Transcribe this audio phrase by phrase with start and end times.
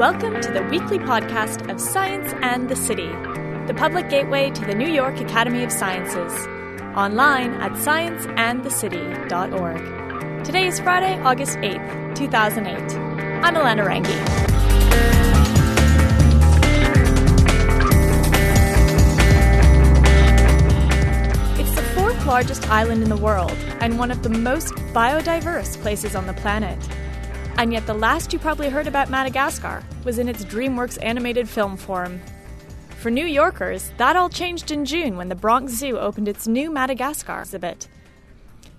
[0.00, 3.10] Welcome to the weekly podcast of Science and the City,
[3.66, 6.32] the public gateway to the New York Academy of Sciences.
[6.96, 10.42] Online at scienceandthecity.org.
[10.42, 12.96] Today is Friday, August 8th, 2008.
[13.44, 14.08] I'm Elena Rangi.
[21.60, 26.16] It's the fourth largest island in the world and one of the most biodiverse places
[26.16, 26.78] on the planet.
[27.60, 31.76] And yet, the last you probably heard about Madagascar was in its DreamWorks animated film
[31.76, 32.18] form.
[33.00, 36.70] For New Yorkers, that all changed in June when the Bronx Zoo opened its new
[36.70, 37.86] Madagascar exhibit.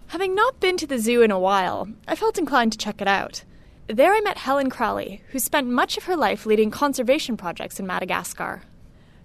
[0.08, 3.08] Having not been to the zoo in a while, I felt inclined to check it
[3.08, 3.44] out.
[3.86, 7.86] There I met Helen Crowley, who spent much of her life leading conservation projects in
[7.86, 8.64] Madagascar.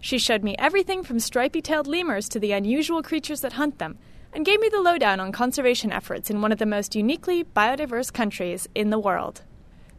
[0.02, 3.96] She showed me everything from stripy tailed lemurs to the unusual creatures that hunt them,
[4.34, 8.12] and gave me the lowdown on conservation efforts in one of the most uniquely biodiverse
[8.12, 9.40] countries in the world.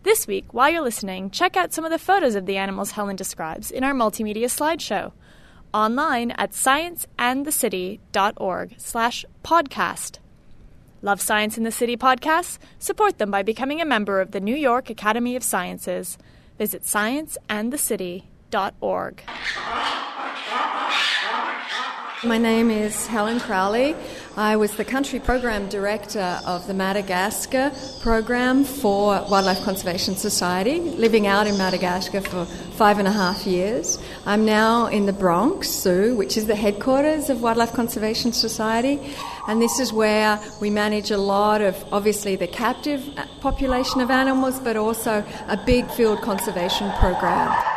[0.07, 3.17] This week, while you're listening, check out some of the photos of the animals Helen
[3.17, 5.11] describes in our multimedia slideshow
[5.73, 10.19] online at scienceandthecity.org slash podcast.
[11.01, 12.57] Love Science in the City podcasts?
[12.79, 16.17] Support them by becoming a member of the New York Academy of Sciences.
[16.57, 19.23] Visit scienceandthecity.org.
[22.23, 23.93] My name is Helen Crowley.
[24.37, 27.71] I was the country program director of the Madagascar
[28.01, 33.97] program for Wildlife Conservation Society, living out in Madagascar for five and a half years.
[34.27, 38.99] I'm now in the Bronx Zoo, which is the headquarters of Wildlife Conservation Society,
[39.47, 44.59] and this is where we manage a lot of obviously the captive population of animals,
[44.59, 47.76] but also a big field conservation program.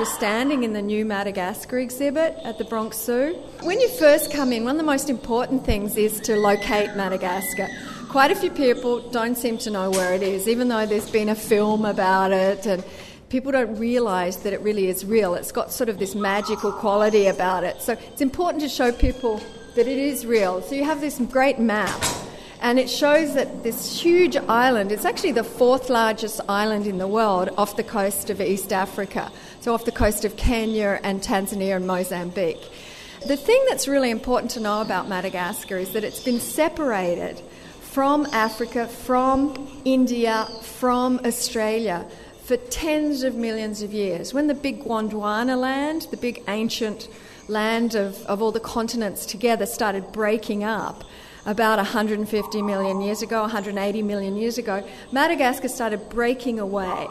[0.00, 3.34] We're standing in the new Madagascar exhibit at the Bronx Zoo.
[3.64, 7.68] When you first come in, one of the most important things is to locate Madagascar.
[8.08, 11.28] Quite a few people don't seem to know where it is, even though there's been
[11.28, 12.82] a film about it and
[13.28, 15.34] people don't realize that it really is real.
[15.34, 17.82] It's got sort of this magical quality about it.
[17.82, 19.38] So it's important to show people
[19.74, 20.62] that it is real.
[20.62, 22.02] So you have this great map
[22.60, 27.08] and it shows that this huge island, it's actually the fourth largest island in the
[27.08, 31.76] world off the coast of East Africa, so off the coast of Kenya and Tanzania
[31.76, 32.62] and Mozambique.
[33.26, 37.40] The thing that's really important to know about Madagascar is that it's been separated
[37.80, 42.06] from Africa, from India, from Australia
[42.44, 44.34] for tens of millions of years.
[44.34, 47.08] When the big Gondwana land, the big ancient
[47.48, 51.04] land of, of all the continents together, started breaking up,
[51.46, 57.06] about 150 million years ago, 180 million years ago, Madagascar started breaking away.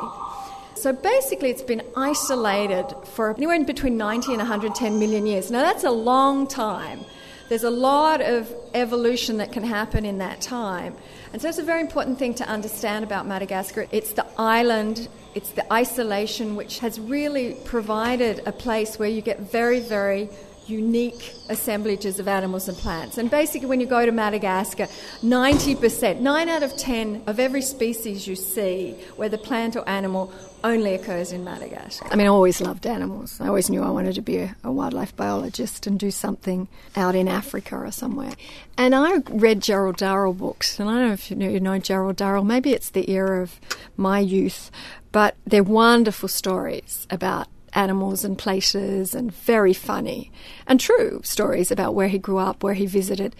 [0.75, 5.51] So basically, it's been isolated for anywhere between 90 and 110 million years.
[5.51, 7.01] Now, that's a long time.
[7.49, 10.95] There's a lot of evolution that can happen in that time.
[11.33, 13.87] And so, it's a very important thing to understand about Madagascar.
[13.91, 19.39] It's the island, it's the isolation, which has really provided a place where you get
[19.39, 20.29] very, very
[20.69, 23.17] unique assemblages of animals and plants.
[23.17, 24.87] And basically, when you go to Madagascar,
[25.23, 30.31] 90%, 9 out of 10 of every species you see, whether plant or animal,
[30.63, 32.07] only occurs in Madagascar.
[32.11, 33.39] I mean, I always loved animals.
[33.39, 37.15] I always knew I wanted to be a, a wildlife biologist and do something out
[37.15, 38.33] in Africa or somewhere.
[38.77, 41.77] And I read Gerald Durrell books, and I don't know if you know, you know
[41.79, 43.59] Gerald Durrell, maybe it's the era of
[43.95, 44.69] my youth,
[45.11, 50.31] but they're wonderful stories about animals and places and very funny
[50.67, 53.35] and true stories about where he grew up, where he visited.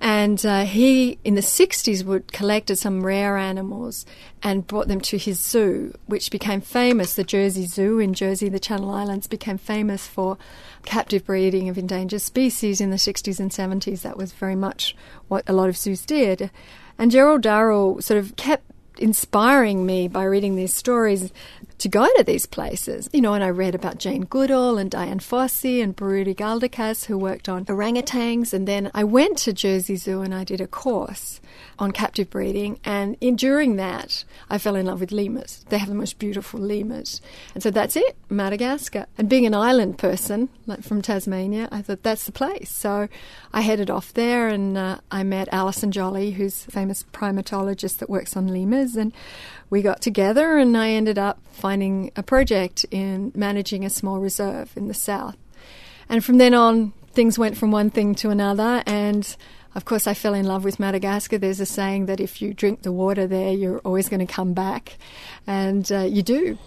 [0.00, 4.04] And uh, he, in the 60s, would collected some rare animals
[4.42, 7.14] and brought them to his zoo, which became famous.
[7.14, 10.36] The Jersey Zoo in Jersey, the Channel Islands, became famous for
[10.84, 14.02] captive breeding of endangered species in the 60s and 70s.
[14.02, 14.94] That was very much
[15.28, 16.50] what a lot of zoos did.
[16.98, 18.65] And Gerald Durrell sort of kept
[18.98, 21.32] inspiring me by reading these stories
[21.78, 23.08] to go to these places.
[23.12, 27.18] You know, and I read about Jane Goodall and Dian Fossey and Biruté Galdikas who
[27.18, 28.52] worked on orangutans.
[28.52, 31.40] And then I went to Jersey Zoo and I did a course
[31.78, 32.78] on captive breeding.
[32.84, 35.64] And in, during that, I fell in love with lemurs.
[35.68, 37.20] They have the most beautiful lemurs.
[37.54, 39.06] And so that's it, Madagascar.
[39.18, 42.70] And being an island person, like from Tasmania, I thought that's the place.
[42.70, 43.08] So
[43.52, 48.10] I headed off there and uh, I met Alison Jolly, who's a famous primatologist that
[48.10, 48.96] works on lemurs.
[48.96, 49.12] And
[49.70, 54.72] we got together and I ended up finding a project in managing a small reserve
[54.76, 55.36] in the south.
[56.08, 59.36] And from then on, things went from one thing to another and
[59.76, 61.36] of course, I fell in love with Madagascar.
[61.36, 64.54] There's a saying that if you drink the water there, you're always going to come
[64.54, 64.96] back,
[65.46, 66.58] and uh, you do.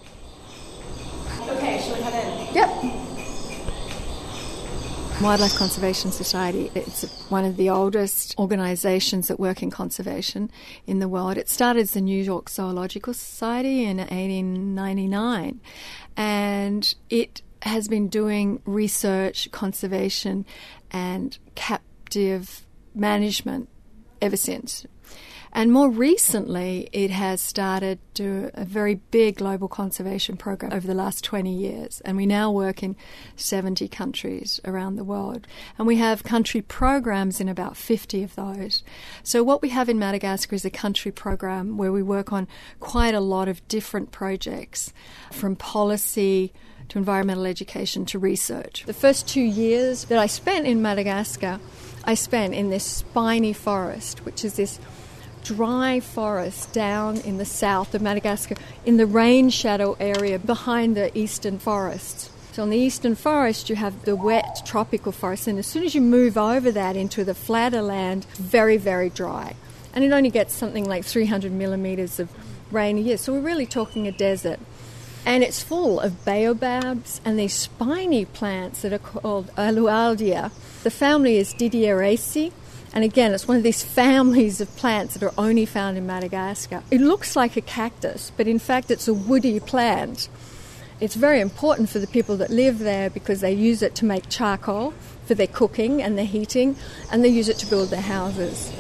[1.41, 2.55] Okay, shall we head in?
[2.55, 2.69] Yep.
[5.23, 6.71] Wildlife Conservation Society.
[6.75, 10.51] It's one of the oldest organisations that work in conservation
[10.85, 11.37] in the world.
[11.37, 15.59] It started as the New York Zoological Society in 1899,
[16.15, 20.45] and it has been doing research, conservation,
[20.91, 22.67] and captive
[22.99, 23.69] management
[24.21, 24.85] ever since.
[25.51, 30.93] And more recently, it has started to a very big global conservation program over the
[30.93, 32.01] last 20 years.
[32.05, 32.95] And we now work in
[33.35, 35.47] 70 countries around the world.
[35.77, 38.83] And we have country programs in about 50 of those.
[39.23, 42.47] So, what we have in Madagascar is a country program where we work on
[42.79, 44.93] quite a lot of different projects
[45.31, 46.53] from policy
[46.89, 48.83] to environmental education to research.
[48.85, 51.59] The first two years that I spent in Madagascar,
[52.03, 54.79] I spent in this spiny forest, which is this
[55.43, 58.55] dry forest down in the south of Madagascar,
[58.85, 62.29] in the rain shadow area behind the eastern forests.
[62.51, 65.93] So, on the eastern forest, you have the wet tropical forest, and as soon as
[65.93, 69.55] you move over that into the flatter land, very, very dry.
[69.93, 72.29] And it only gets something like 300 millimetres of
[72.71, 73.17] rain a year.
[73.17, 74.59] So, we're really talking a desert.
[75.25, 80.51] And it's full of baobabs and these spiny plants that are called Alluaudia.
[80.83, 82.51] The family is Didieraceae,
[82.93, 86.83] and again, it's one of these families of plants that are only found in Madagascar.
[86.89, 90.29] It looks like a cactus, but in fact, it's a woody plant.
[90.99, 94.27] It's very important for the people that live there because they use it to make
[94.27, 94.93] charcoal
[95.25, 96.75] for their cooking and their heating,
[97.11, 98.73] and they use it to build their houses.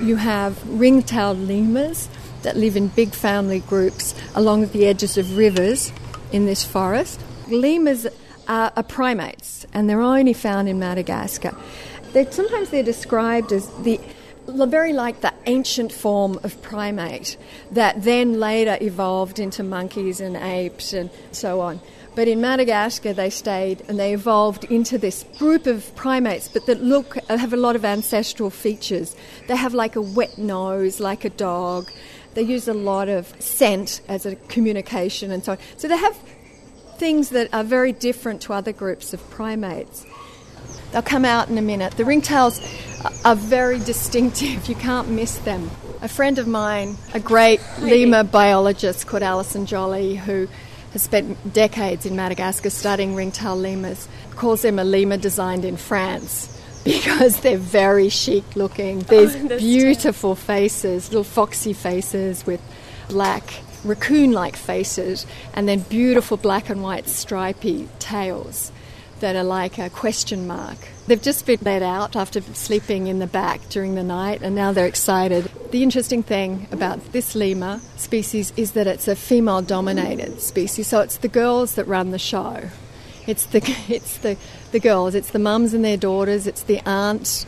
[0.00, 2.08] You have ring-tailed lemurs
[2.46, 5.92] that live in big family groups along the edges of rivers
[6.30, 7.20] in this forest.
[7.48, 8.06] Lemurs
[8.46, 11.56] are, are primates, and they're only found in Madagascar.
[12.12, 13.98] They're, sometimes they're described as the
[14.46, 17.36] very like the ancient form of primate
[17.72, 21.80] that then later evolved into monkeys and apes and so on.
[22.14, 26.80] But in Madagascar, they stayed and they evolved into this group of primates, but that
[26.80, 29.16] look have a lot of ancestral features.
[29.48, 31.90] They have like a wet nose, like a dog.
[32.36, 35.58] They use a lot of scent as a communication and so on.
[35.78, 36.14] So they have
[36.98, 40.04] things that are very different to other groups of primates.
[40.92, 41.94] They'll come out in a minute.
[41.94, 42.60] The ringtails
[43.24, 45.70] are very distinctive, you can't miss them.
[46.02, 50.46] A friend of mine, a great lemur biologist called Alison Jolly, who
[50.92, 56.55] has spent decades in Madagascar studying ringtail lemurs, calls them a lemur designed in France
[56.86, 59.00] because they're very chic looking.
[59.00, 62.60] There's oh, beautiful faces, little foxy faces with
[63.08, 63.42] black
[63.84, 68.72] raccoon like faces, and then beautiful black and white stripy tails
[69.20, 70.76] that are like a question mark.
[71.06, 74.72] They've just been let out after sleeping in the back during the night, and now
[74.72, 75.50] they're excited.
[75.70, 81.00] The interesting thing about this lemur species is that it's a female dominated species, so
[81.00, 82.68] it's the girls that run the show.
[83.26, 83.58] It's the,
[83.88, 84.36] it's the,
[84.72, 87.46] the girls, it's the mums and their daughters, it's the aunts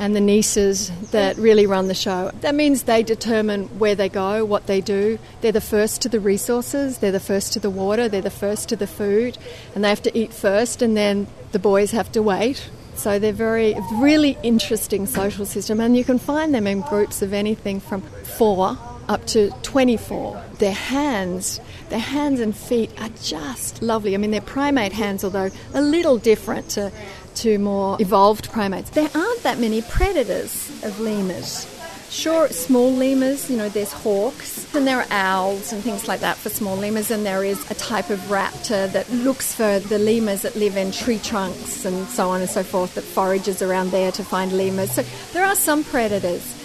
[0.00, 2.30] and the nieces that really run the show.
[2.40, 5.18] That means they determine where they go, what they do.
[5.42, 8.70] They're the first to the resources, they're the first to the water, they're the first
[8.70, 9.36] to the food,
[9.74, 12.70] and they have to eat first, and then the boys have to wait.
[12.94, 17.34] So they're very, really interesting social system, and you can find them in groups of
[17.34, 18.78] anything from four
[19.10, 20.40] up to 24.
[20.58, 24.14] Their hands, their hands and feet are just lovely.
[24.14, 26.92] I mean, they're primate hands, although a little different to,
[27.36, 28.90] to more evolved primates.
[28.90, 31.66] There aren't that many predators of lemurs.
[32.08, 36.36] Sure, small lemurs, you know, there's hawks and there are owls and things like that
[36.36, 40.42] for small lemurs, and there is a type of raptor that looks for the lemurs
[40.42, 44.12] that live in tree trunks and so on and so forth, that forages around there
[44.12, 44.90] to find lemurs.
[44.92, 46.59] So there are some predators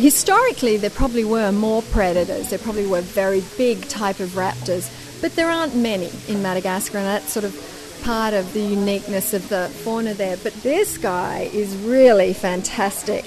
[0.00, 2.50] historically, there probably were more predators.
[2.50, 7.06] There probably were very big type of raptors, but there aren't many in Madagascar, and
[7.06, 10.36] that's sort of part of the uniqueness of the fauna there.
[10.36, 13.24] But this guy is really fantastic.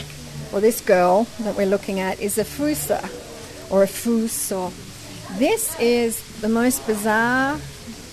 [0.51, 3.09] Well, this girl that we're looking at is a fossa
[3.69, 4.71] or a fuso.
[5.37, 7.59] This is the most bizarre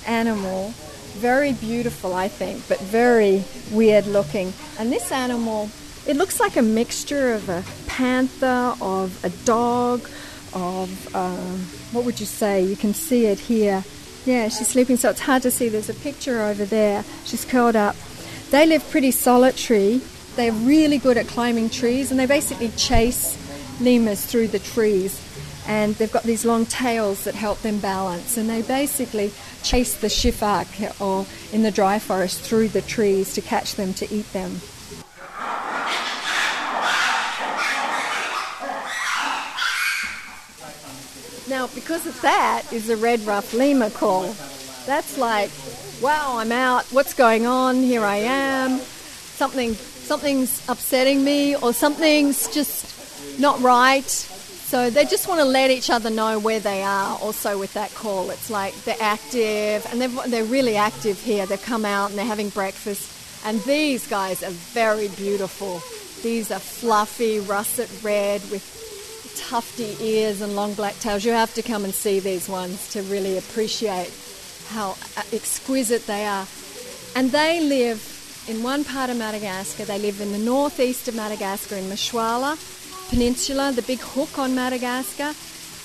[0.06, 0.70] animal,
[1.14, 4.52] very beautiful, I think, but very weird looking.
[4.78, 5.70] And this animal
[6.06, 10.08] it looks like a mixture of a panther, of a dog,
[10.52, 11.60] of um,
[11.92, 12.62] what would you say?
[12.62, 13.84] You can see it here.
[14.24, 15.68] Yeah, she's sleeping, so it's hard to see.
[15.68, 17.04] There's a picture over there.
[17.24, 17.96] She's curled up.
[18.50, 20.00] They live pretty solitary.
[20.36, 23.38] They're really good at climbing trees, and they basically chase
[23.80, 25.20] lemurs through the trees.
[25.66, 29.32] And they've got these long tails that help them balance, and they basically
[29.62, 34.14] chase the sifaka, or in the dry forest, through the trees to catch them to
[34.14, 34.60] eat them.
[41.64, 44.34] Now, because of that is the red ruff lemur call.
[44.84, 45.50] That's like
[46.02, 46.84] wow, I'm out.
[46.92, 47.76] What's going on?
[47.76, 48.80] Here I am.
[48.80, 54.04] Something, something's upsetting me, or something's just not right.
[54.04, 57.18] So they just want to let each other know where they are.
[57.22, 61.46] Also with that call, it's like they're active, and they're, they're really active here.
[61.46, 63.46] They've come out and they're having breakfast.
[63.46, 65.80] And these guys are very beautiful.
[66.22, 68.83] These are fluffy, russet red with
[69.36, 71.24] tufty ears and long black tails.
[71.24, 74.12] You have to come and see these ones to really appreciate
[74.68, 76.46] how uh, exquisite they are.
[77.16, 79.84] And they live in one part of Madagascar.
[79.84, 82.58] They live in the northeast of Madagascar in Masoala
[83.10, 85.34] Peninsula, the big hook on Madagascar.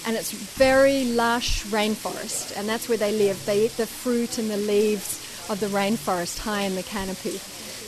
[0.07, 3.45] And it's very lush rainforest, and that's where they live.
[3.45, 7.39] They eat the fruit and the leaves of the rainforest high in the canopy.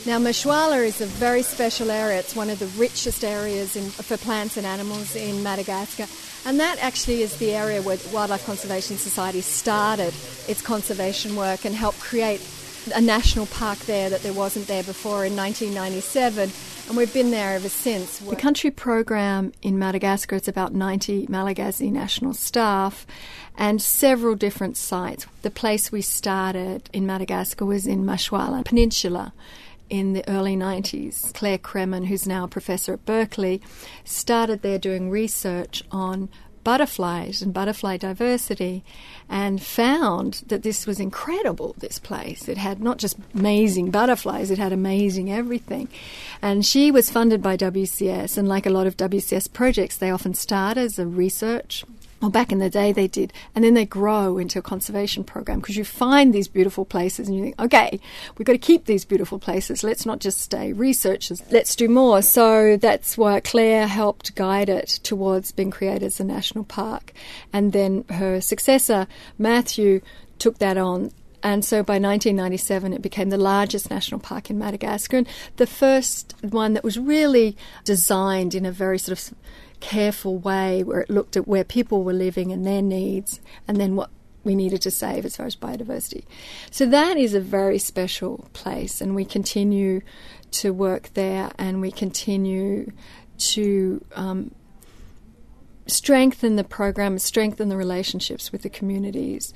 [0.04, 2.18] Now, Masoala is a very special area.
[2.18, 6.06] It's one of the richest areas in, for plants and animals in Madagascar.
[6.44, 10.12] And that actually is the area where Wildlife Conservation Society started
[10.48, 12.40] its conservation work and helped create
[12.96, 16.50] a national park there that there wasn't there before in 1997.
[16.88, 18.18] And we've been there ever since.
[18.18, 23.06] The country program in Madagascar is about 90 Malagasy national staff
[23.56, 25.28] and several different sites.
[25.42, 29.32] The place we started in Madagascar was in Masoala Peninsula
[29.92, 31.34] in the early 90s.
[31.34, 33.60] Claire Kremen, who's now a professor at Berkeley,
[34.04, 36.30] started there doing research on
[36.64, 38.82] butterflies and butterfly diversity
[39.28, 42.48] and found that this was incredible, this place.
[42.48, 45.88] It had not just amazing butterflies, it had amazing everything.
[46.40, 50.32] And she was funded by WCS, and like a lot of WCS projects, they often
[50.32, 51.84] start as a research
[52.22, 55.58] well, back in the day they did, and then they grow into a conservation program
[55.58, 58.00] because you find these beautiful places and you think, okay,
[58.38, 59.82] we've got to keep these beautiful places.
[59.82, 61.42] Let's not just stay researchers.
[61.50, 62.22] Let's do more.
[62.22, 67.12] So that's why Claire helped guide it towards being created as a national park,
[67.52, 70.00] and then her successor Matthew
[70.38, 71.10] took that on
[71.42, 76.36] and so by 1997, it became the largest national park in Madagascar, and the first
[76.40, 79.34] one that was really designed in a very sort of
[79.82, 83.96] careful way where it looked at where people were living and their needs and then
[83.96, 84.10] what
[84.44, 86.24] we needed to save as far as biodiversity.
[86.70, 90.00] So that is a very special place, and we continue
[90.52, 92.92] to work there and we continue
[93.38, 94.54] to um,
[95.86, 99.52] strengthen the program, strengthen the relationships with the communities,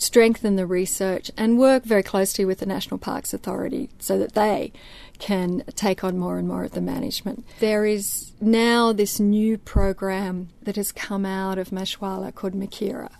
[0.00, 4.72] strengthen the research, and work very closely with the National Parks Authority so that they
[5.18, 7.46] can take on more and more of the management.
[7.60, 13.10] There is now this new program that has come out of Masoala called Makira.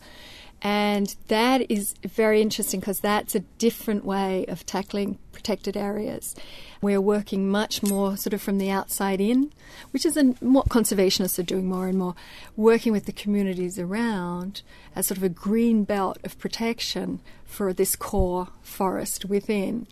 [0.63, 6.35] And that is very interesting because that's a different way of tackling protected areas.
[6.83, 9.53] We're working much more sort of from the outside in,
[9.91, 12.15] which is what conservationists are doing more and more,
[12.57, 14.61] working with the communities around
[14.95, 19.87] as sort of a green belt of protection for this core forest within.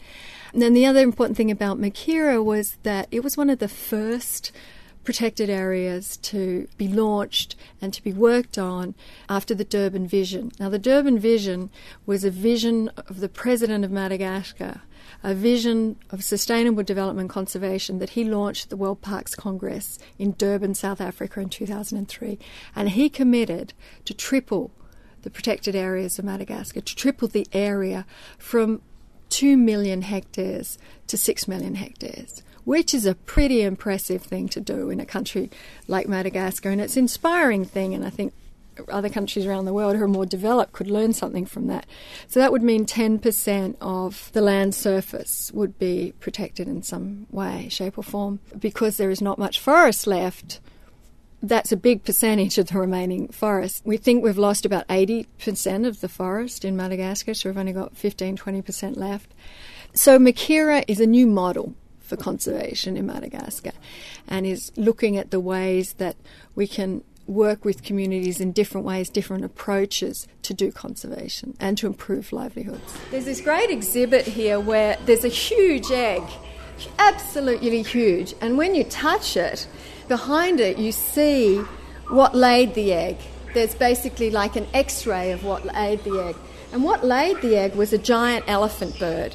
[0.53, 3.69] And then the other important thing about Makira was that it was one of the
[3.69, 4.53] first
[5.09, 8.95] protected areas to be launched and to be worked on
[9.27, 10.53] after the Durban Vision.
[10.61, 11.71] Now, the Durban Vision
[12.05, 14.83] was a vision of the President of Madagascar,
[15.23, 20.33] a vision of sustainable development conservation that he launched at the World Parks Congress in
[20.33, 22.39] Durban, South Africa in 2003.
[22.77, 23.73] And he committed
[24.05, 24.73] to triple
[25.23, 28.05] the protected areas of Madagascar, to triple the area
[28.37, 28.83] from
[29.31, 34.91] 2 million hectares to 6 million hectares, which is a pretty impressive thing to do
[34.91, 35.51] in a country
[35.87, 36.69] like Madagascar.
[36.69, 38.35] And it's an inspiring thing, and I think
[38.91, 41.87] other countries around the world who are more developed could learn something from that.
[42.27, 47.71] So that would mean 10% of the land surface would be protected in some way,
[47.71, 48.39] shape, or form.
[48.59, 50.61] Because there is not much forest left,
[51.43, 53.81] that's a big percentage of the remaining forest.
[53.87, 57.97] We think we've lost about 80% of the forest in Madagascar, so we've only got
[57.97, 59.33] 15 20% left.
[59.95, 61.75] So Makira is a new model
[62.09, 63.73] for conservation in Madagascar
[64.27, 66.17] and is looking at the ways that
[66.55, 71.87] we can work with communities in different ways, different approaches to do conservation and to
[71.87, 72.95] improve livelihoods.
[73.11, 76.23] There's this great exhibit here where there's a huge egg,
[76.99, 79.69] absolutely huge, and when you touch it,
[80.09, 81.59] behind it, you see
[82.09, 83.19] what laid the egg.
[83.53, 86.37] There's basically like an x ray of what laid the egg.
[86.73, 89.35] And what laid the egg was a giant elephant bird.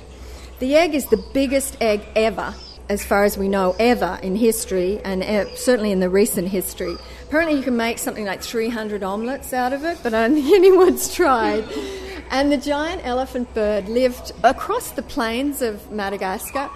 [0.64, 2.56] The egg is the biggest egg ever,
[2.88, 5.22] as far as we know, ever in history, and
[5.58, 6.96] certainly in the recent history.
[7.24, 10.56] Apparently, you can make something like 300 omelettes out of it, but I don't think
[10.56, 11.66] anyone's tried.
[12.32, 16.70] And the giant elephant bird lived across the plains of Madagascar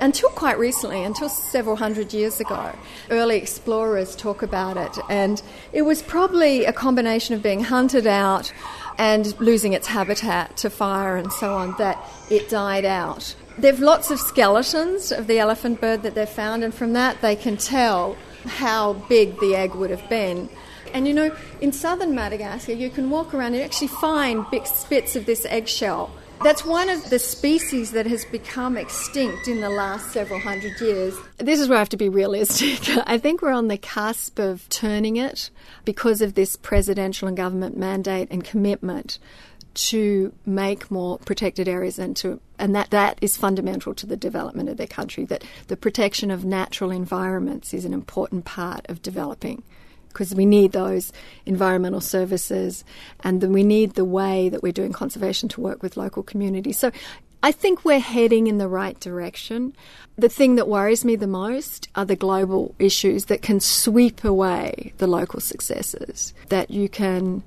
[0.00, 2.72] until quite recently, until several hundred years ago.
[3.08, 5.40] Early explorers talk about it, and
[5.72, 8.52] it was probably a combination of being hunted out
[8.98, 11.98] and losing its habitat to fire and so on, that
[12.30, 13.34] it died out.
[13.56, 17.36] There've lots of skeletons of the elephant bird that they've found, and from that they
[17.36, 20.48] can tell how big the egg would have been.
[20.92, 25.16] And you know, in southern Madagascar, you can walk around and actually find big bits
[25.16, 26.10] of this eggshell.
[26.42, 31.16] That's one of the species that has become extinct in the last several hundred years.
[31.38, 32.88] This is where I have to be realistic.
[33.06, 35.50] I think we're on the cusp of turning it
[35.84, 39.18] because of this presidential and government mandate and commitment
[39.74, 44.68] to make more protected areas and to and that that is fundamental to the development
[44.68, 49.62] of their country that the protection of natural environments is an important part of developing
[50.08, 51.12] because we need those
[51.46, 52.84] environmental services
[53.20, 56.78] and we need the way that we're doing conservation to work with local communities.
[56.78, 56.90] So
[57.42, 59.74] I think we're heading in the right direction.
[60.16, 64.92] The thing that worries me the most are the global issues that can sweep away
[64.98, 66.34] the local successes.
[66.48, 67.44] That you can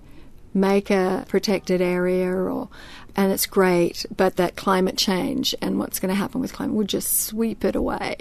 [0.54, 2.70] make a protected area or
[3.16, 6.86] and it's great, but that climate change and what's going to happen with climate will
[6.86, 8.18] just sweep it away.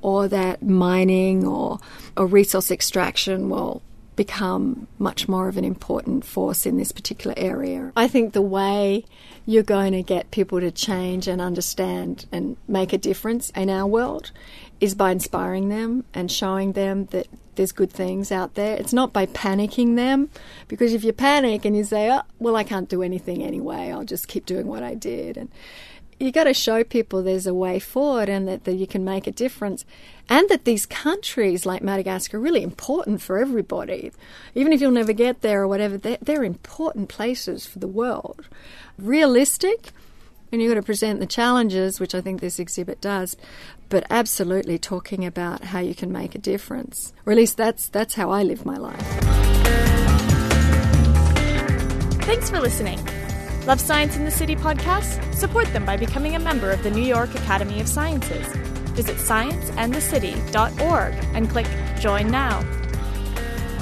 [0.00, 1.78] Or that mining or,
[2.16, 3.82] or resource extraction will
[4.14, 7.92] become much more of an important force in this particular area.
[7.96, 9.04] I think the way
[9.46, 13.86] you're going to get people to change and understand and make a difference in our
[13.86, 14.32] world
[14.80, 18.76] is by inspiring them and showing them that there's good things out there.
[18.76, 20.30] It's not by panicking them,
[20.68, 23.90] because if you panic and you say, "Oh, well, I can't do anything anyway.
[23.90, 25.48] I'll just keep doing what I did," and
[26.18, 29.26] you got to show people there's a way forward and that, that you can make
[29.26, 29.84] a difference,
[30.28, 34.10] and that these countries like Madagascar are really important for everybody.
[34.54, 38.48] Even if you'll never get there or whatever, they're, they're important places for the world.
[38.98, 39.90] Realistic,
[40.50, 43.36] and you've got to present the challenges, which I think this exhibit does,
[43.88, 47.12] but absolutely talking about how you can make a difference.
[47.26, 49.06] Or at least that's that's how I live my life.
[52.24, 52.98] Thanks for listening.
[53.68, 55.34] Love Science in the City podcast?
[55.34, 58.46] Support them by becoming a member of the New York Academy of Sciences.
[58.96, 61.66] Visit scienceandthecity.org and click
[62.00, 62.64] Join Now.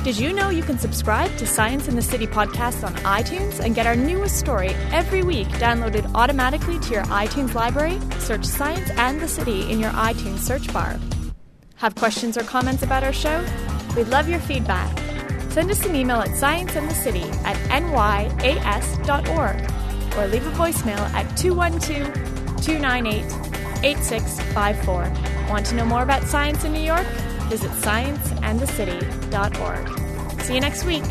[0.03, 3.77] Did you know you can subscribe to Science in the City podcast on iTunes and
[3.77, 8.01] get our newest story every week downloaded automatically to your iTunes library?
[8.19, 10.99] Search Science and the City in your iTunes search bar.
[11.77, 13.47] Have questions or comments about our show?
[13.97, 14.99] We'd love your feedback.
[15.53, 19.76] Send us an email at scienceandthecity at nyas.org
[20.17, 22.13] or leave a voicemail at 212
[22.63, 23.25] 298
[23.85, 25.13] 8654.
[25.51, 27.07] Want to know more about science in New York?
[27.47, 30.43] visit scienceandthecity.org.
[30.43, 31.05] See you next week.